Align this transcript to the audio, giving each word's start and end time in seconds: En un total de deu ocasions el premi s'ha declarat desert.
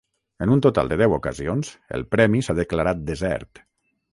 En 0.45 0.53
un 0.53 0.61
total 0.65 0.87
de 0.93 0.97
deu 1.01 1.13
ocasions 1.17 1.69
el 1.99 2.07
premi 2.17 2.41
s'ha 2.47 2.59
declarat 2.61 3.05
desert. 3.11 3.63